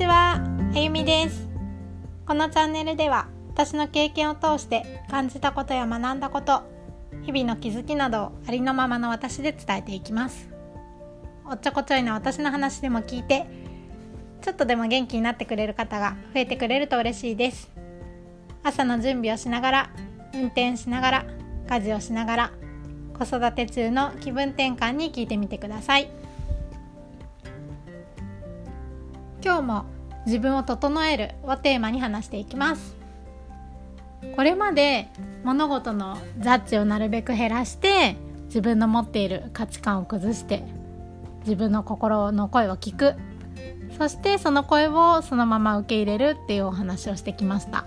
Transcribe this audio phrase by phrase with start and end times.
[0.00, 0.40] ちは、
[0.74, 1.46] あゆみです。
[2.24, 6.62] このチャンネルでは私の経験を通して感じたことや学んだこと
[7.20, 10.48] 日々の気づきなどをありのままの私で伝えていきます。
[11.44, 13.46] おっちょこちょいな私の話でも聞いて
[14.40, 17.70] ちょっとでも元気になってくれる方が増えてくれると嬉しいです。
[18.62, 19.90] 朝の準備をしながら
[20.32, 21.24] 運転しながら
[21.68, 22.52] 家事をしながら
[23.18, 26.08] 子育て中の気分転換に聞いてみてください。
[29.42, 29.86] 今日も
[30.26, 32.96] 自分を整えるをテーマに話していきます。
[34.36, 35.08] これまで
[35.44, 40.62] 物事のジャッジをなるべく減らして自分の持っている価値観を崩して
[41.40, 43.14] 自分の心の声を聞く。
[43.98, 47.84] そしてその声をそのまま受け入れるっていうお話をしてきました。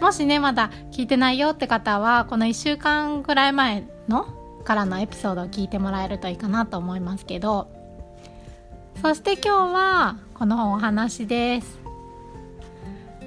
[0.00, 4.26] もしねまだ聞いてないよって方はこの1週間ぐらい前の
[4.64, 7.68] からのエピソードを聞いてもらえるといいかなと思いますけど
[9.00, 11.80] そして今日はこのお話です。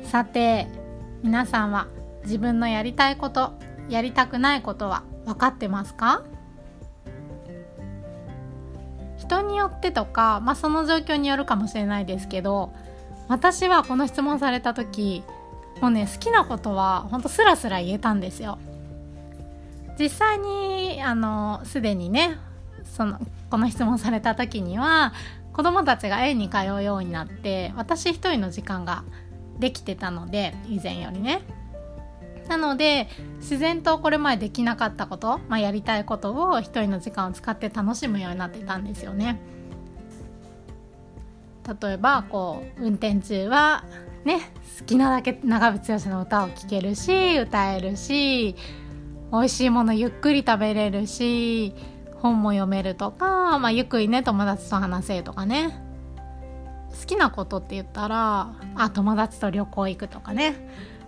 [0.03, 0.67] さて
[1.23, 1.87] 皆さんは
[2.25, 3.53] 自分のやりたいこと
[3.89, 6.23] やりたくないことは分かってますか？
[9.17, 12.71] 人によってとか、まあ、その状況によるかもしれないですけど
[13.27, 15.23] 私はこの質問された時
[15.81, 18.59] もうね好きなことはほんとスラスラ言えたんですよ。
[19.97, 22.37] 実際にあのすでにね
[22.83, 25.13] そのこの質問された時には
[25.53, 29.03] 子供たちが園に通うようになって私一人の時間が
[29.59, 31.41] できてたので以前よりね。
[32.47, 39.39] なので自然とこれまでできなかったこと、まあ、やりたいことを一人の時間を使って楽しむようになってたんですよね。
[41.81, 43.85] 例えばこう運転中は
[44.25, 48.55] ね好きなだけ長渕剛の歌を聴けるし歌えるし
[49.31, 51.73] 美味しいものゆっくり食べれるし
[52.23, 55.77] 本も読めるとか、まあ、ゆっくりね友達と話せとかね。
[56.99, 60.55] 好きなことって言ったらあ友達と旅行行くとかね、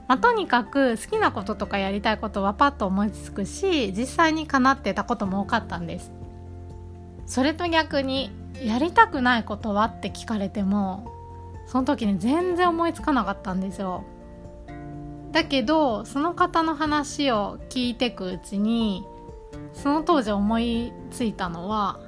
[0.08, 6.11] まあ、とにかく好きなこととかやりたいことはパッと思いつくし実際に叶ってたことも多かったんです。
[7.26, 8.30] それと逆に
[8.61, 11.11] やりたくないことはって聞かれても
[11.67, 14.03] その時に全然思いつかなかったんですよ。
[15.32, 19.05] だけどその方の話を聞いてくうちに
[19.73, 21.99] その当時思いついたのは、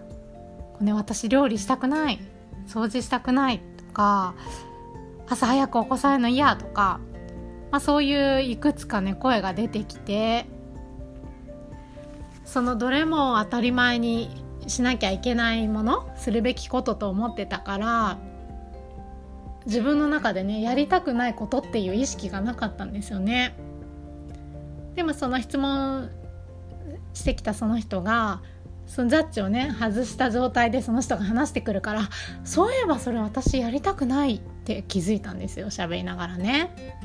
[0.80, 2.20] ね、私料理したくない
[2.68, 4.36] 掃除したくないとか
[5.28, 7.00] 朝早く起こされるの嫌とか、
[7.72, 10.46] まあ、そういういくつかね声が出てきて
[12.46, 14.30] そのどれも当たり前に
[14.68, 18.18] しなきゃいけないものするべきことと思ってたから
[19.66, 23.56] 自分の中でねやりたくないことっていう意識がなかったんですよね。
[24.96, 26.10] でもその質問
[27.14, 28.42] してきたその人が
[28.86, 32.10] そのジャッジをね外した状態でその人が話してくるから
[32.44, 36.98] そういえばそれ私やりたくないって気づいたんですよ喋りながらね。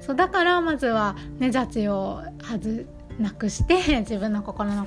[0.00, 2.84] そうだからまずは、ね、ジャッジを外
[3.18, 4.86] なくして自分の心の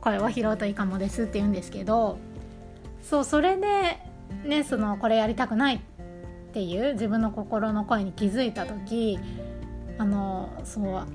[0.00, 2.18] 声を拾うといいかもですって言うんですけど
[3.02, 3.98] そうそれで
[4.44, 5.80] ねそのこれやりたくないっ
[6.52, 9.18] ていう自分の心の声に気づいた時
[9.98, 11.06] あのそう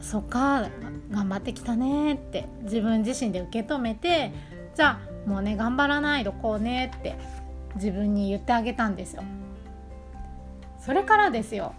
[0.00, 0.68] そっか
[1.10, 4.32] 頑張ってきたねって自分自身で受け止めて
[4.74, 7.16] じゃあもうね頑張らないとこうねって
[7.74, 9.22] 自分に言ってあげたんですよ。
[10.80, 11.74] それからですよ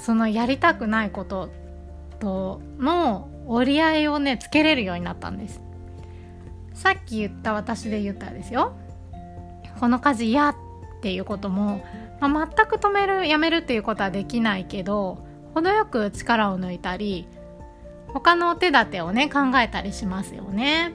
[0.00, 1.50] そのやりたくないこと
[2.18, 5.60] との折り合いをねつけれるようになったんです。
[6.74, 8.72] さっき言った私で言ったですよ。
[9.78, 10.54] この家事嫌っ
[11.02, 11.84] ていうことも、
[12.20, 17.26] まあ、全く止めるやめるっていうことはできないけど程よく力を抜いたり
[18.12, 20.94] 他のお手立てをね考えたりしますよね。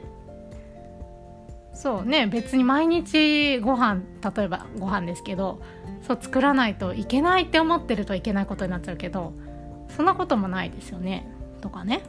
[1.73, 4.01] そうね別に毎日ご飯
[4.35, 5.61] 例えばご飯ですけど
[6.07, 9.33] そう作らないといけないって思ってるといけないことになっちゃうけど
[9.95, 11.27] そんなこともないですよね。
[11.61, 12.03] とかね。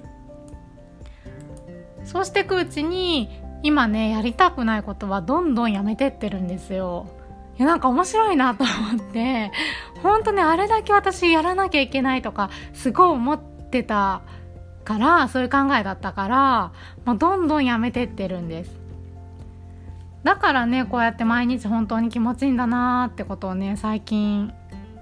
[2.05, 3.29] そうしていくうちに
[3.63, 7.09] 今ねやりたくないことはどんどんやめてってるんですよ。
[7.59, 9.51] いやなんか面白いなと思って
[10.03, 14.23] 本当ねあれだけ私やらなきゃいけないとかすごい思ってた
[14.87, 16.73] からそういう考えだったから
[17.05, 18.71] もうどんどんやめてってるんです。
[20.23, 24.53] だからねこうやって毎日本当に気持ちいいんだなーってことをね最近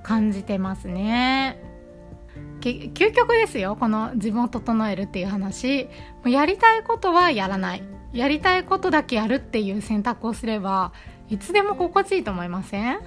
[0.02, 1.62] 感じてますね。
[2.60, 5.88] 究極ですよこの自分を整えるっていう話。
[6.24, 7.82] やりたいことはやらない。
[8.14, 10.92] やりたいことだけやるっていう選択をすれば
[11.28, 13.00] いつでも心地いいと思いません？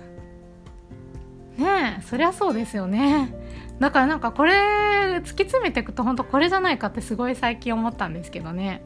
[1.57, 3.33] ねえそりゃそうですよね。
[3.79, 4.53] だからなんかこれ
[5.17, 8.81] 突き詰めていくと本当これじゃないかってすごい最近思ったんですけどね。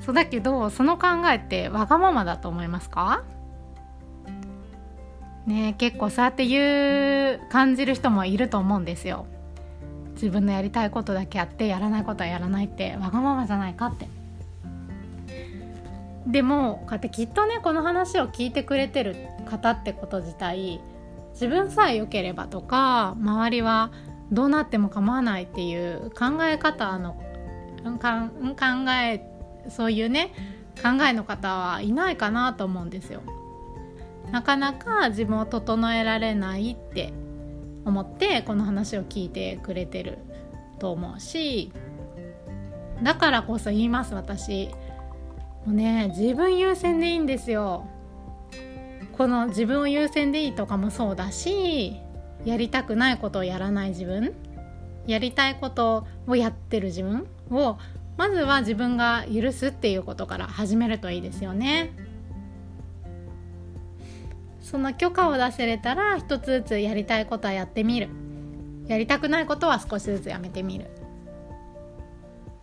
[0.00, 3.22] そうだけどその考えってわがままだと思いますか？
[5.46, 9.26] ね結構そうやって言う感じる人もいると思うんですよ。
[10.14, 14.08] 自分のやりたいことだけやってやらないことはやらないってわがままじゃないかって。
[16.26, 19.16] でもこうやってきっとねこの話を聞いてくれてる
[19.50, 20.80] 方ってこと自体
[21.32, 23.90] 自分さえ良ければとか周りは
[24.30, 27.16] どうなっても構わないっていう考え方の
[27.84, 29.26] 考え
[29.68, 30.32] そういうね
[30.82, 33.20] 考えの方はいないかなと思うんですよ。
[34.30, 37.12] なかなか自分を整えられないって
[37.84, 40.18] 思ってこの話を聞いてくれてる
[40.78, 41.70] と思うし
[43.02, 44.70] だからこそ言います私
[45.66, 47.86] もうね自分優先でいいんですよ
[49.22, 52.00] この自分を優先でいいとかもそうだし
[52.44, 54.34] やりたくないことをやらない自分
[55.06, 57.78] やりたいことをやってる自分を
[58.16, 61.92] まずは自分が許すっていうことから始めるといいですよね。
[64.60, 68.08] その許可を出せれたら一つずつやりたいことはやってみる。
[68.88, 70.90] やりたくないことは少しずつやめてみる。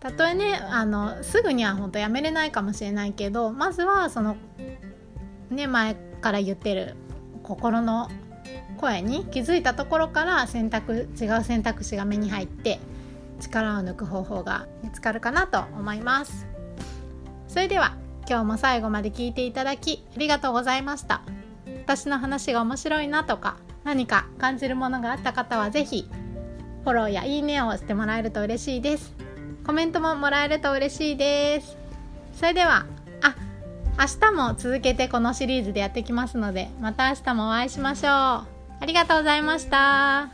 [0.01, 4.35] たとえねあのすぐには本当やめれないかもしれないけどまずはその
[5.49, 6.95] ね前から言ってる
[7.43, 8.09] 心の
[8.77, 12.79] 声に気づいたところから選択違う選択肢が目に入って
[13.39, 16.47] 力を抜く方法が見つかるかなと思います。
[17.47, 17.95] それでは
[18.27, 21.21] 今日も最後まで聞いていただきありがとうございました。
[21.85, 26.07] 私の話が面白いなとか何か感じるものがあった方は是非
[26.83, 29.13] フォローやいいねをしてもらえると嬉しいです。
[29.65, 31.77] コメントももらえると嬉しいです。
[32.33, 32.85] それでは
[33.99, 38.45] 明日も続けてこのシリーズでやってきますのでまた明日もお会いしましょうあ
[38.85, 40.29] りがとうございました。